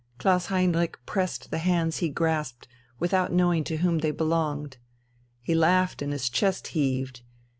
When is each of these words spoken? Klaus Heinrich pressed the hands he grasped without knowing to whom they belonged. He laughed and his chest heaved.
Klaus 0.17 0.47
Heinrich 0.47 0.97
pressed 1.05 1.51
the 1.51 1.59
hands 1.59 1.97
he 1.97 2.09
grasped 2.09 2.67
without 2.97 3.31
knowing 3.31 3.63
to 3.65 3.77
whom 3.77 3.99
they 3.99 4.09
belonged. 4.09 4.77
He 5.43 5.53
laughed 5.53 6.01
and 6.01 6.11
his 6.11 6.27
chest 6.27 6.69
heaved. 6.69 7.21